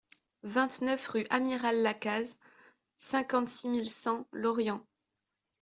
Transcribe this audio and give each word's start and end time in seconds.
vingt-neuf 0.41 1.09
rue 1.09 1.27
Amiral 1.29 1.75
Lacaze, 1.83 2.39
cinquante-six 2.95 3.67
mille 3.69 3.87
cent 3.87 4.25
Lorient 4.31 4.83